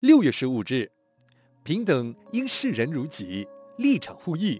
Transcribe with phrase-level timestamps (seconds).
[0.00, 0.90] 六月十五日，
[1.62, 4.58] 平等应视人如己，立场互异；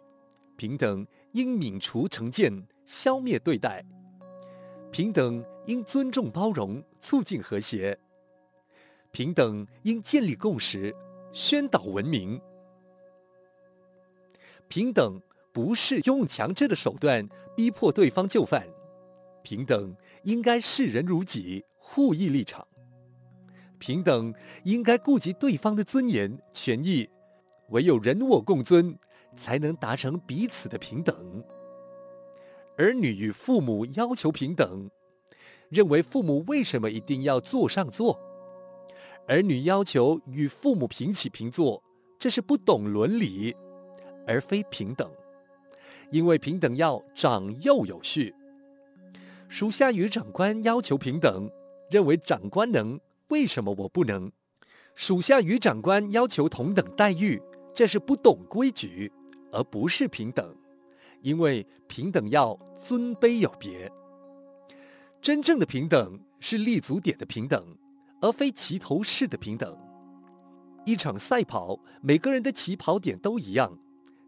[0.54, 3.80] 平等应泯除成见，消灭对待；
[4.92, 7.96] 平等应尊重包容，促进和谐；
[9.12, 10.94] 平等应建立共识，
[11.32, 12.38] 宣导文明。
[14.68, 15.22] 平等
[15.54, 18.68] 不是用强制的手段逼迫对方就范，
[19.42, 22.68] 平等应该视人如己，互异立场。
[23.80, 27.08] 平等应该顾及对方的尊严、权益，
[27.70, 28.96] 唯有人我共尊，
[29.34, 31.42] 才能达成彼此的平等。
[32.76, 34.88] 儿女与父母要求平等，
[35.68, 38.20] 认为父母为什么一定要坐上座？
[39.26, 41.82] 儿女要求与父母平起平坐，
[42.18, 43.56] 这是不懂伦理。
[44.26, 45.10] 而非平等，
[46.12, 48.34] 因为平等要长幼有序。
[49.48, 51.50] 属下与长官要求平等，
[51.90, 54.30] 认为长官能，为什么我不能？
[54.94, 57.40] 属下与长官要求同等待遇，
[57.74, 59.10] 这是不懂规矩，
[59.50, 60.54] 而不是平等。
[61.22, 63.90] 因为平等要尊卑有别。
[65.20, 67.76] 真正的平等是立足点的平等，
[68.20, 69.78] 而非齐头式的平等。
[70.86, 73.78] 一场赛跑，每个人的起跑点都一样。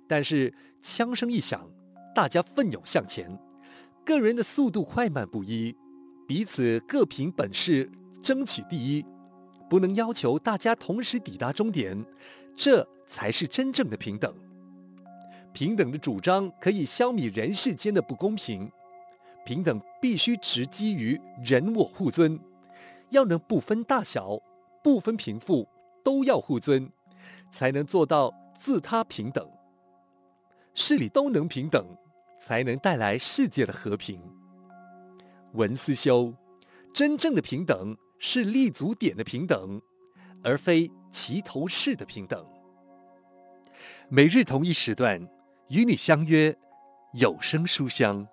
[0.06, 1.70] 但是枪声一响，
[2.14, 3.38] 大家奋勇向前，
[4.04, 5.74] 个人的速度快慢不一，
[6.28, 7.90] 彼此各凭本事
[8.22, 9.04] 争取第一，
[9.68, 12.04] 不能要求大家同时抵达终点，
[12.54, 14.32] 这才是真正的平等。
[15.52, 18.70] 平等的主张可以消弭人世间的不公平，
[19.44, 22.38] 平等必须植基于人我互尊，
[23.10, 24.38] 要能不分大小、
[24.82, 25.68] 不分贫富
[26.02, 26.90] 都要互尊，
[27.50, 29.46] 才能做到自他平等。
[30.74, 31.84] 事理都能平等，
[32.40, 34.18] 才能带来世界的和平。
[35.52, 36.32] 文思修，
[36.94, 39.82] 真正的平等是立足点的平等，
[40.44, 42.46] 而非齐头式的平等。
[44.08, 45.28] 每日同一时段
[45.70, 46.56] 与你相约
[47.14, 48.24] 有声书香。